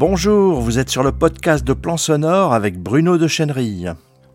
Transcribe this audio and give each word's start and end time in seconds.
Bonjour, 0.00 0.62
vous 0.62 0.78
êtes 0.78 0.88
sur 0.88 1.02
le 1.02 1.12
podcast 1.12 1.62
de 1.62 1.74
Plan 1.74 1.98
Sonore 1.98 2.54
avec 2.54 2.78
Bruno 2.78 3.18
de 3.18 3.28
Chenerille. 3.28 3.92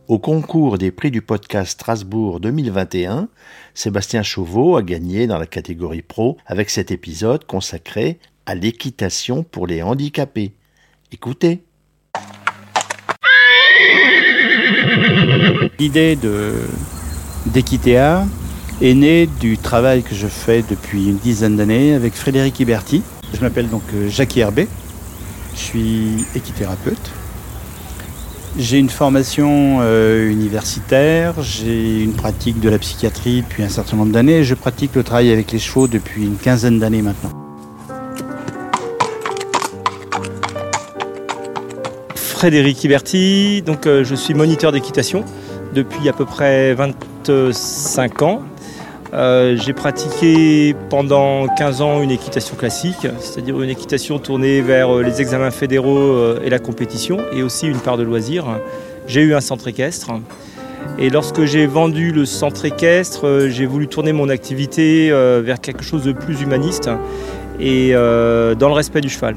Au 0.07 0.19
concours 0.19 0.77
des 0.77 0.91
prix 0.91 1.09
du 1.09 1.23
podcast 1.23 1.71
Strasbourg 1.71 2.39
2021, 2.39 3.29
Sébastien 3.73 4.21
Chauveau 4.21 4.77
a 4.77 4.83
gagné 4.83 5.25
dans 5.25 5.39
la 5.39 5.47
catégorie 5.47 6.03
pro 6.03 6.37
avec 6.45 6.69
cet 6.69 6.91
épisode 6.91 7.45
consacré 7.45 8.19
à 8.45 8.53
l'équitation 8.53 9.41
pour 9.41 9.65
les 9.65 9.81
handicapés. 9.81 10.53
Écoutez. 11.11 11.63
L'idée 15.79 16.15
de 16.15 16.53
d'Equitea 17.47 18.27
est 18.83 18.93
née 18.93 19.25
du 19.25 19.57
travail 19.57 20.03
que 20.03 20.13
je 20.13 20.27
fais 20.27 20.63
depuis 20.69 21.07
une 21.07 21.17
dizaine 21.17 21.57
d'années 21.57 21.95
avec 21.95 22.13
Frédéric 22.13 22.59
Hiberti. 22.59 23.01
Je 23.33 23.41
m'appelle 23.41 23.67
donc 23.67 23.81
euh, 23.95 24.09
Jackie 24.09 24.41
Herbet. 24.41 24.67
Je 25.55 25.59
suis 25.59 26.25
équithérapeute. 26.35 27.11
J'ai 28.57 28.77
une 28.77 28.89
formation 28.89 29.79
euh, 29.81 30.29
universitaire, 30.29 31.41
j'ai 31.41 32.01
une 32.01 32.13
pratique 32.13 32.61
de 32.61 32.69
la 32.69 32.77
psychiatrie 32.77 33.41
depuis 33.41 33.63
un 33.63 33.69
certain 33.69 33.97
nombre 33.97 34.13
d'années 34.13 34.39
et 34.39 34.43
je 34.45 34.55
pratique 34.55 34.95
le 34.95 35.03
travail 35.03 35.31
avec 35.31 35.51
les 35.51 35.59
chevaux 35.59 35.87
depuis 35.87 36.23
une 36.23 36.37
quinzaine 36.37 36.79
d'années 36.79 37.01
maintenant. 37.01 37.31
Frédéric 42.15 42.83
Hiberti, 42.83 43.61
donc 43.61 43.87
euh, 43.87 44.05
je 44.05 44.15
suis 44.15 44.33
moniteur 44.33 44.71
d'équitation 44.71 45.25
depuis 45.73 46.07
à 46.07 46.13
peu 46.13 46.25
près 46.25 46.73
25 46.75 48.21
ans. 48.21 48.41
Euh, 49.15 49.55
j'ai 49.55 49.71
pratiqué 49.71 50.75
pendant 50.89 51.47
15 51.47 51.81
ans 51.81 52.01
une 52.01 52.11
équitation 52.11 52.57
classique, 52.57 53.07
c'est-à-dire 53.19 53.61
une 53.61 53.69
équitation 53.69 54.19
tournée 54.19 54.59
vers 54.59 54.93
euh, 54.93 55.03
les 55.03 55.21
examens 55.21 55.51
fédéraux 55.51 55.97
euh, 55.97 56.41
et 56.43 56.49
la 56.49 56.59
compétition, 56.59 57.19
et 57.31 57.41
aussi 57.41 57.67
une 57.67 57.79
part 57.79 57.95
de 57.95 58.03
loisirs. 58.03 58.45
J'ai 59.07 59.21
eu 59.21 59.33
un 59.33 59.39
centre 59.39 59.69
équestre. 59.69 60.11
Et 60.99 61.09
lorsque 61.09 61.45
j'ai 61.45 61.65
vendu 61.65 62.11
le 62.11 62.25
centre 62.25 62.65
équestre, 62.65 63.47
j'ai 63.49 63.65
voulu 63.65 63.87
tourner 63.87 64.11
mon 64.13 64.29
activité 64.29 65.09
vers 65.09 65.59
quelque 65.59 65.83
chose 65.83 66.03
de 66.03 66.11
plus 66.11 66.41
humaniste 66.41 66.89
et 67.59 67.91
dans 67.93 68.67
le 68.67 68.73
respect 68.73 69.01
du 69.01 69.09
cheval. 69.09 69.35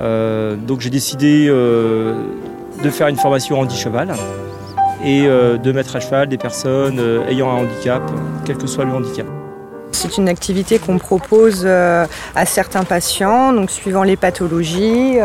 donc 0.00 0.80
j'ai 0.80 0.90
décidé 0.90 1.46
de 1.48 2.90
faire 2.90 3.08
une 3.08 3.16
formation 3.16 3.60
handi-cheval 3.60 4.14
et 5.04 5.26
euh, 5.26 5.58
de 5.58 5.70
mettre 5.72 5.96
à 5.96 6.00
cheval 6.00 6.28
des 6.28 6.38
personnes 6.38 6.98
euh, 6.98 7.28
ayant 7.28 7.50
un 7.50 7.64
handicap, 7.64 8.02
quel 8.44 8.56
que 8.56 8.66
soit 8.66 8.84
le 8.84 8.92
handicap. 8.92 9.26
C'est 9.92 10.16
une 10.16 10.28
activité 10.28 10.78
qu'on 10.78 10.98
propose 10.98 11.62
euh, 11.64 12.06
à 12.34 12.46
certains 12.46 12.84
patients, 12.84 13.52
donc 13.52 13.70
suivant 13.70 14.02
les 14.02 14.16
pathologies. 14.16 15.18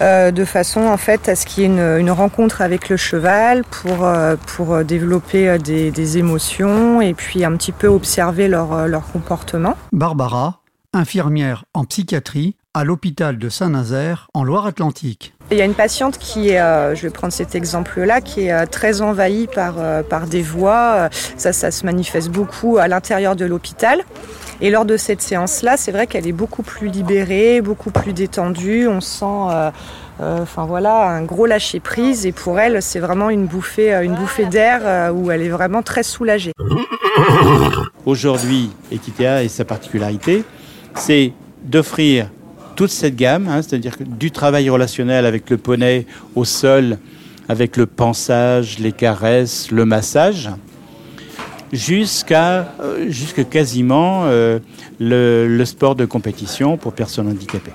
de 0.00 0.44
façon 0.44 0.82
en 0.82 0.96
fait 0.96 1.28
à 1.28 1.34
ce 1.34 1.44
qu'il 1.44 1.64
y 1.64 1.66
ait 1.66 1.98
une, 2.00 2.10
rencontre 2.10 2.60
avec 2.60 2.88
le 2.88 2.96
cheval 2.96 3.64
pour, 3.64 4.06
pour 4.46 4.84
développer 4.84 5.58
des, 5.58 6.18
émotions 6.18 7.00
et 7.00 7.14
puis 7.14 7.44
un 7.44 7.56
petit 7.56 7.72
peu 7.72 7.88
observer 7.88 8.46
leur, 8.46 8.86
leur 8.86 9.10
comportement. 9.10 9.74
Barbara, 9.92 10.60
infirmière 10.92 11.64
en 11.74 11.84
psychiatrie 11.84 12.54
à 12.74 12.84
l'hôpital 12.84 13.38
de 13.38 13.48
Saint-Nazaire 13.48 14.28
en 14.34 14.44
Loire-Atlantique. 14.44 15.34
Il 15.50 15.56
y 15.56 15.62
a 15.62 15.64
une 15.64 15.74
patiente 15.74 16.18
qui 16.18 16.50
est, 16.50 16.60
euh, 16.60 16.94
je 16.94 17.02
vais 17.02 17.10
prendre 17.10 17.32
cet 17.32 17.54
exemple-là, 17.54 18.20
qui 18.20 18.42
est 18.42 18.52
euh, 18.52 18.66
très 18.66 19.00
envahie 19.00 19.46
par, 19.46 19.76
euh, 19.78 20.02
par 20.02 20.26
des 20.26 20.42
voix. 20.42 21.08
Ça, 21.36 21.52
ça 21.52 21.70
se 21.70 21.86
manifeste 21.86 22.28
beaucoup 22.28 22.76
à 22.76 22.86
l'intérieur 22.86 23.34
de 23.34 23.46
l'hôpital. 23.46 24.02
Et 24.60 24.70
lors 24.70 24.84
de 24.84 24.96
cette 24.96 25.22
séance-là, 25.22 25.76
c'est 25.76 25.92
vrai 25.92 26.06
qu'elle 26.06 26.26
est 26.26 26.32
beaucoup 26.32 26.62
plus 26.62 26.88
libérée, 26.88 27.62
beaucoup 27.62 27.90
plus 27.90 28.12
détendue. 28.12 28.88
On 28.88 29.00
sent, 29.00 29.24
enfin 30.20 30.66
voilà, 30.66 31.06
un 31.08 31.22
gros 31.22 31.46
lâcher 31.46 31.78
prise. 31.78 32.26
Et 32.26 32.32
pour 32.32 32.58
elle, 32.58 32.82
c'est 32.82 32.98
vraiment 32.98 33.30
une 33.30 33.46
bouffée, 33.46 33.94
une 34.02 34.16
bouffée 34.16 34.46
d'air 34.46 35.12
où 35.14 35.30
elle 35.30 35.42
est 35.42 35.48
vraiment 35.48 35.82
très 35.82 36.02
soulagée. 36.02 36.52
Aujourd'hui, 38.04 38.70
Equitea 38.90 39.44
et 39.44 39.48
sa 39.48 39.64
particularité, 39.64 40.44
c'est 40.96 41.32
d'offrir 41.62 42.28
toute 42.78 42.90
cette 42.90 43.16
gamme, 43.16 43.48
hein, 43.48 43.60
c'est-à-dire 43.60 43.96
du 44.06 44.30
travail 44.30 44.70
relationnel 44.70 45.26
avec 45.26 45.50
le 45.50 45.56
poney 45.56 46.06
au 46.36 46.44
sol, 46.44 46.98
avec 47.48 47.76
le 47.76 47.86
pansage, 47.86 48.78
les 48.78 48.92
caresses, 48.92 49.72
le 49.72 49.84
massage, 49.84 50.48
jusqu'à 51.72 52.72
euh, 52.80 53.10
quasiment 53.50 54.26
euh, 54.26 54.60
le, 55.00 55.64
sport 55.64 55.96
de 55.96 56.04
compétition 56.04 56.76
pour 56.76 56.92
personnes 56.92 57.26
handicapées. 57.26 57.72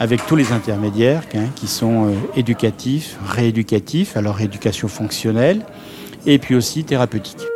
Avec 0.00 0.26
tous 0.26 0.34
les 0.34 0.50
intermédiaires 0.50 1.22
hein, 1.36 1.46
qui 1.54 1.68
sont 1.68 2.06
euh, 2.06 2.14
éducatifs, 2.34 3.16
rééducatifs, 3.24 4.16
alors 4.16 4.40
éducation 4.40 4.88
fonctionnelle, 4.88 5.60
et 6.26 6.40
puis 6.40 6.56
aussi 6.56 6.82
thérapeutique. 6.82 7.46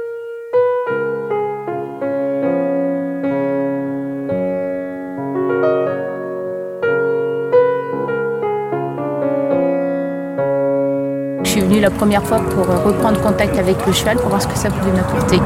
La 11.60 11.90
première 11.90 12.22
fois 12.22 12.40
pour 12.40 12.70
euh, 12.70 12.78
reprendre 12.78 13.20
contact 13.20 13.58
avec 13.58 13.76
le 13.86 13.92
cheval 13.92 14.16
pour 14.16 14.28
voir 14.28 14.40
ce 14.40 14.46
que 14.46 14.56
ça 14.56 14.70
pouvait 14.70 14.92
m'apporter. 14.92 15.38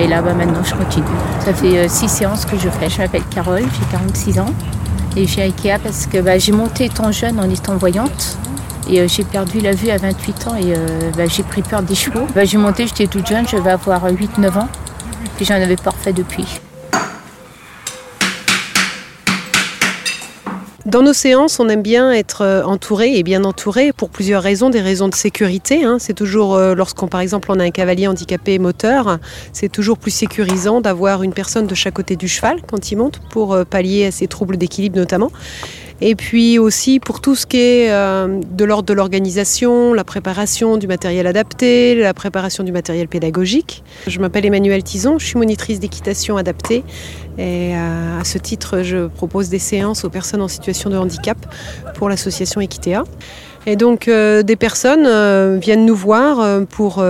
Et 0.00 0.06
là, 0.06 0.22
bah, 0.22 0.32
maintenant, 0.32 0.62
je 0.64 0.74
continue. 0.74 1.04
Ça 1.40 1.52
fait 1.52 1.78
euh, 1.78 1.88
six 1.88 2.08
séances 2.08 2.44
que 2.44 2.56
je 2.56 2.68
fais. 2.68 2.88
Je 2.88 2.98
m'appelle 2.98 3.22
Carole, 3.30 3.62
j'ai 3.62 3.86
46 3.92 4.40
ans. 4.40 4.52
Et 5.16 5.26
j'ai 5.26 5.42
Ikea 5.42 5.78
parce 5.82 6.06
que 6.06 6.18
bah, 6.18 6.38
j'ai 6.38 6.52
monté 6.52 6.86
étant 6.86 7.12
jeune 7.12 7.38
en 7.38 7.48
étant 7.48 7.76
voyante. 7.76 8.38
Et 8.88 9.00
euh, 9.00 9.08
j'ai 9.08 9.24
perdu 9.24 9.60
la 9.60 9.72
vue 9.72 9.90
à 9.90 9.98
28 9.98 10.48
ans 10.48 10.56
et 10.56 10.74
bah, 11.16 11.24
j'ai 11.26 11.42
pris 11.42 11.62
peur 11.62 11.82
des 11.82 11.94
chevaux. 11.94 12.26
j'ai 12.42 12.58
monté, 12.58 12.86
j'étais 12.86 13.06
toute 13.06 13.26
jeune, 13.26 13.46
je 13.46 13.56
vais 13.56 13.70
avoir 13.70 14.06
8-9 14.06 14.58
ans. 14.58 14.68
Et 15.40 15.44
j'en 15.44 15.54
avais 15.54 15.76
pas 15.76 15.90
refait 15.90 16.12
depuis. 16.12 16.60
Dans 20.86 21.02
nos 21.02 21.14
séances, 21.14 21.60
on 21.60 21.70
aime 21.70 21.80
bien 21.80 22.12
être 22.12 22.42
euh, 22.42 22.62
entouré 22.62 23.16
et 23.16 23.22
bien 23.22 23.44
entouré 23.44 23.94
pour 23.94 24.10
plusieurs 24.10 24.42
raisons, 24.42 24.68
des 24.68 24.82
raisons 24.82 25.08
de 25.08 25.14
sécurité. 25.14 25.82
Hein. 25.82 25.96
C'est 25.98 26.12
toujours, 26.12 26.56
euh, 26.56 26.74
lorsqu'on 26.74 27.06
par 27.06 27.20
exemple 27.22 27.50
on 27.50 27.58
a 27.58 27.64
un 27.64 27.70
cavalier 27.70 28.06
handicapé 28.06 28.58
moteur, 28.58 29.18
c'est 29.54 29.70
toujours 29.70 29.96
plus 29.96 30.10
sécurisant 30.10 30.82
d'avoir 30.82 31.22
une 31.22 31.32
personne 31.32 31.66
de 31.66 31.74
chaque 31.74 31.94
côté 31.94 32.16
du 32.16 32.28
cheval 32.28 32.60
quand 32.68 32.92
il 32.92 32.96
monte 32.96 33.18
pour 33.30 33.54
euh, 33.54 33.64
pallier 33.64 34.04
à 34.04 34.10
ses 34.10 34.26
troubles 34.26 34.58
d'équilibre 34.58 34.98
notamment. 34.98 35.30
Et 36.00 36.16
puis 36.16 36.58
aussi 36.58 36.98
pour 36.98 37.20
tout 37.20 37.34
ce 37.34 37.46
qui 37.46 37.58
est 37.58 37.92
euh, 37.92 38.40
de 38.50 38.64
l'ordre 38.64 38.86
de 38.86 38.94
l'organisation, 38.94 39.94
la 39.94 40.04
préparation 40.04 40.76
du 40.76 40.86
matériel 40.86 41.26
adapté, 41.26 41.94
la 41.94 42.12
préparation 42.12 42.64
du 42.64 42.72
matériel 42.72 43.06
pédagogique. 43.06 43.84
Je 44.06 44.18
m'appelle 44.18 44.44
Emmanuel 44.44 44.82
Tison, 44.82 45.18
je 45.18 45.26
suis 45.26 45.38
monitrice 45.38 45.78
d'équitation 45.78 46.36
adaptée 46.36 46.82
et 47.38 47.74
euh, 47.74 48.20
à 48.20 48.24
ce 48.24 48.38
titre 48.38 48.82
je 48.82 49.06
propose 49.06 49.48
des 49.48 49.58
séances 49.60 50.04
aux 50.04 50.10
personnes 50.10 50.42
en 50.42 50.48
situation 50.48 50.90
de 50.90 50.96
handicap 50.96 51.38
pour 51.94 52.08
l'association 52.08 52.60
Equitea. 52.60 53.04
Et 53.66 53.76
donc 53.76 54.08
euh, 54.08 54.42
des 54.42 54.56
personnes 54.56 55.58
viennent 55.58 55.86
nous 55.86 55.96
voir 55.96 56.60
pour 56.66 57.04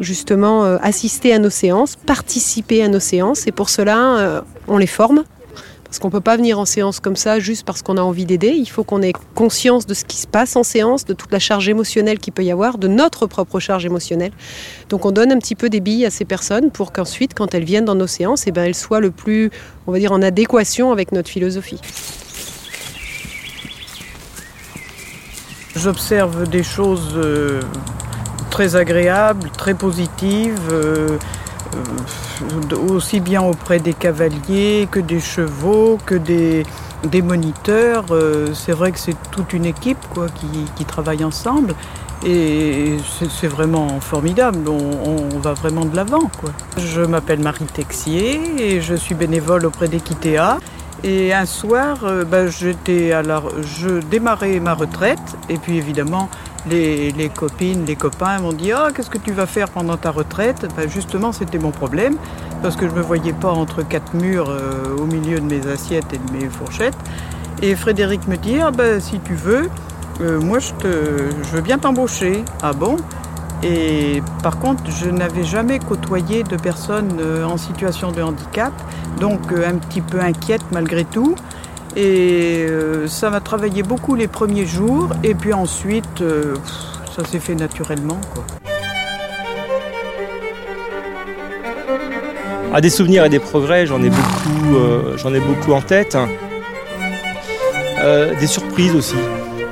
justement 0.00 0.64
assister 0.64 1.32
à 1.32 1.38
nos 1.38 1.50
séances, 1.50 1.96
participer 1.96 2.82
à 2.82 2.88
nos 2.88 3.00
séances 3.00 3.46
et 3.46 3.52
pour 3.52 3.70
cela 3.70 4.44
on 4.68 4.76
les 4.76 4.86
forme 4.86 5.24
parce 5.94 6.00
qu'on 6.00 6.08
ne 6.08 6.12
peut 6.12 6.20
pas 6.20 6.36
venir 6.36 6.58
en 6.58 6.64
séance 6.64 6.98
comme 6.98 7.14
ça 7.14 7.38
juste 7.38 7.64
parce 7.64 7.82
qu'on 7.82 7.96
a 7.98 8.00
envie 8.00 8.24
d'aider. 8.24 8.48
Il 8.48 8.68
faut 8.68 8.82
qu'on 8.82 9.00
ait 9.00 9.12
conscience 9.36 9.86
de 9.86 9.94
ce 9.94 10.04
qui 10.04 10.16
se 10.16 10.26
passe 10.26 10.56
en 10.56 10.64
séance, 10.64 11.04
de 11.04 11.14
toute 11.14 11.30
la 11.30 11.38
charge 11.38 11.68
émotionnelle 11.68 12.18
qu'il 12.18 12.32
peut 12.32 12.42
y 12.42 12.50
avoir, 12.50 12.78
de 12.78 12.88
notre 12.88 13.28
propre 13.28 13.60
charge 13.60 13.86
émotionnelle. 13.86 14.32
Donc 14.88 15.06
on 15.06 15.12
donne 15.12 15.30
un 15.30 15.38
petit 15.38 15.54
peu 15.54 15.70
des 15.70 15.78
billes 15.78 16.04
à 16.04 16.10
ces 16.10 16.24
personnes 16.24 16.72
pour 16.72 16.90
qu'ensuite, 16.90 17.32
quand 17.32 17.54
elles 17.54 17.62
viennent 17.62 17.84
dans 17.84 17.94
nos 17.94 18.08
séances, 18.08 18.48
eh 18.48 18.50
ben, 18.50 18.64
elles 18.64 18.74
soient 18.74 18.98
le 18.98 19.12
plus, 19.12 19.52
on 19.86 19.92
va 19.92 20.00
dire, 20.00 20.10
en 20.10 20.20
adéquation 20.20 20.90
avec 20.90 21.12
notre 21.12 21.30
philosophie. 21.30 21.78
J'observe 25.76 26.48
des 26.48 26.64
choses 26.64 27.12
euh, 27.14 27.60
très 28.50 28.74
agréables, 28.74 29.48
très 29.50 29.74
positives. 29.74 30.58
Euh, 30.72 31.18
euh, 31.76 31.84
aussi 32.88 33.20
bien 33.20 33.42
auprès 33.42 33.78
des 33.78 33.94
cavaliers 33.94 34.88
que 34.90 35.00
des 35.00 35.20
chevaux, 35.20 35.98
que 36.04 36.14
des, 36.14 36.64
des 37.04 37.22
moniteurs. 37.22 38.06
Euh, 38.10 38.52
c'est 38.54 38.72
vrai 38.72 38.92
que 38.92 38.98
c'est 38.98 39.16
toute 39.30 39.52
une 39.52 39.64
équipe 39.66 39.98
quoi, 40.12 40.26
qui, 40.28 40.84
travaille 40.84 41.24
ensemble. 41.24 41.74
Et 42.26 42.96
c'est 43.28 43.48
vraiment 43.48 44.00
formidable, 44.00 44.66
on, 44.68 45.38
va 45.40 45.52
vraiment 45.52 45.84
de 45.84 45.94
l'avant. 45.94 46.30
Je 46.78 47.02
m'appelle 47.02 47.40
Marie 47.40 47.66
Texier 47.66 48.40
et 48.58 48.80
je 48.80 48.94
suis 48.94 49.14
bénévole 49.14 49.66
auprès 49.66 49.88
d'Equitea. 49.88 50.58
Et 51.02 51.34
un 51.34 51.44
soir, 51.44 51.98
euh, 52.04 52.24
bah, 52.24 52.46
je 52.46 54.00
démarrais 54.08 54.58
ma 54.58 54.72
retraite 54.72 55.36
et 55.50 55.58
puis 55.58 55.76
évidemment 55.76 56.30
les, 56.68 57.30
copines, 57.34 57.84
les 57.84 57.96
copains 57.96 58.38
m'ont 58.40 58.52
dit 58.52 58.72
Ah, 58.72 58.88
qu'est-ce 58.94 59.10
que 59.10 59.18
tu 59.18 59.32
vas 59.32 59.46
faire 59.46 59.68
pendant 59.68 59.96
ta 59.96 60.10
retraite? 60.10 60.66
Ben, 60.76 60.88
Justement, 60.88 61.32
c'était 61.32 61.58
mon 61.58 61.70
problème, 61.70 62.16
parce 62.62 62.76
que 62.76 62.86
je 62.86 62.92
ne 62.92 62.98
me 62.98 63.02
voyais 63.02 63.32
pas 63.32 63.50
entre 63.50 63.86
quatre 63.86 64.14
murs 64.14 64.48
euh, 64.48 64.96
au 64.98 65.04
milieu 65.04 65.40
de 65.40 65.46
mes 65.46 65.66
assiettes 65.66 66.12
et 66.12 66.18
de 66.18 66.32
mes 66.32 66.48
fourchettes. 66.48 66.96
Et 67.62 67.74
Frédéric 67.76 68.26
me 68.28 68.36
dit, 68.36 68.58
ah 68.60 68.70
ben, 68.70 69.00
si 69.00 69.20
tu 69.20 69.34
veux, 69.34 69.68
euh, 70.20 70.40
moi 70.40 70.58
je, 70.58 70.72
veux 71.52 71.60
bien 71.60 71.78
t'embaucher. 71.78 72.44
Ah 72.62 72.72
bon? 72.72 72.96
Et 73.62 74.22
par 74.42 74.58
contre, 74.58 74.82
je 74.90 75.08
n'avais 75.08 75.44
jamais 75.44 75.78
côtoyé 75.78 76.42
de 76.42 76.56
personnes 76.56 77.16
euh, 77.20 77.44
en 77.44 77.56
situation 77.56 78.12
de 78.12 78.20
handicap, 78.20 78.72
donc 79.20 79.40
un 79.52 79.76
petit 79.76 80.00
peu 80.00 80.20
inquiète 80.20 80.64
malgré 80.72 81.04
tout. 81.04 81.34
Et 81.96 82.66
ça 83.06 83.30
m'a 83.30 83.40
travaillé 83.40 83.82
beaucoup 83.82 84.14
les 84.14 84.28
premiers 84.28 84.66
jours, 84.66 85.10
et 85.22 85.34
puis 85.34 85.52
ensuite, 85.52 86.22
ça 87.14 87.24
s'est 87.24 87.38
fait 87.38 87.54
naturellement. 87.54 88.20
Quoi. 88.32 88.44
Ah, 92.72 92.80
des 92.80 92.90
souvenirs 92.90 93.24
et 93.24 93.28
des 93.28 93.38
progrès, 93.38 93.86
j'en 93.86 94.02
ai 94.02 94.10
beaucoup, 94.10 94.76
j'en 95.16 95.32
ai 95.32 95.40
beaucoup 95.40 95.72
en 95.72 95.80
tête. 95.80 96.16
Euh, 98.04 98.34
des 98.38 98.46
surprises 98.46 98.94
aussi. 98.94 99.16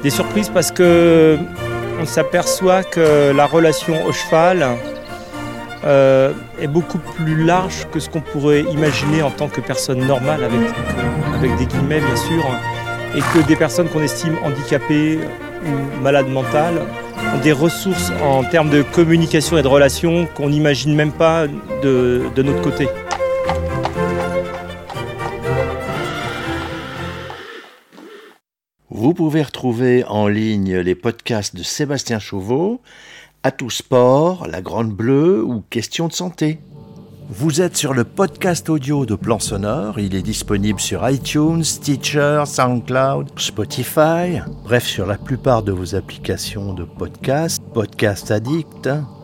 Des 0.02 0.10
surprises 0.10 0.48
parce 0.48 0.70
que 0.70 1.36
on 2.00 2.06
s'aperçoit 2.06 2.82
que 2.82 3.32
la 3.36 3.46
relation 3.46 4.06
au 4.06 4.12
cheval 4.12 4.66
euh, 5.84 6.32
est 6.60 6.68
beaucoup 6.68 6.98
plus 6.98 7.44
large 7.44 7.86
que 7.92 8.00
ce 8.00 8.08
qu'on 8.08 8.20
pourrait 8.20 8.62
imaginer 8.72 9.22
en 9.22 9.30
tant 9.30 9.48
que 9.48 9.60
personne 9.60 10.06
normale, 10.06 10.44
avec, 10.44 10.60
avec 11.34 11.56
des 11.56 11.66
guillemets 11.66 12.00
bien 12.00 12.16
sûr, 12.16 12.44
et 13.14 13.20
que 13.20 13.46
des 13.46 13.56
personnes 13.56 13.88
qu'on 13.88 14.02
estime 14.02 14.36
handicapées 14.44 15.18
ou 15.64 16.02
malades 16.02 16.28
mentales 16.28 16.80
ont 17.34 17.38
des 17.38 17.52
ressources 17.52 18.12
en 18.22 18.44
termes 18.44 18.70
de 18.70 18.82
communication 18.82 19.58
et 19.58 19.62
de 19.62 19.68
relations 19.68 20.26
qu'on 20.34 20.50
n'imagine 20.50 20.94
même 20.94 21.12
pas 21.12 21.46
de, 21.82 22.22
de 22.34 22.42
notre 22.42 22.62
côté. 22.62 22.88
Vous 28.90 29.14
pouvez 29.14 29.42
retrouver 29.42 30.04
en 30.06 30.28
ligne 30.28 30.76
les 30.76 30.94
podcasts 30.94 31.56
de 31.56 31.62
Sébastien 31.62 32.18
Chauveau, 32.18 32.80
À 33.44 33.50
tout 33.50 33.70
sport, 33.70 34.46
La 34.46 34.62
Grande 34.62 34.92
Bleue 34.92 35.42
ou 35.42 35.64
Question 35.68 36.06
de 36.06 36.12
santé. 36.12 36.60
Vous 37.28 37.60
êtes 37.60 37.76
sur 37.76 37.92
le 37.92 38.04
podcast 38.04 38.68
audio 38.70 39.04
de 39.04 39.16
Plan 39.16 39.40
Sonore. 39.40 39.98
Il 39.98 40.14
est 40.14 40.22
disponible 40.22 40.78
sur 40.78 41.08
iTunes, 41.08 41.64
Stitcher, 41.64 42.44
SoundCloud, 42.46 43.30
Spotify, 43.40 44.40
bref, 44.62 44.86
sur 44.86 45.06
la 45.06 45.18
plupart 45.18 45.64
de 45.64 45.72
vos 45.72 45.96
applications 45.96 46.72
de 46.72 46.84
podcast, 46.84 47.60
Podcast 47.74 48.30
Addict, 48.30 48.88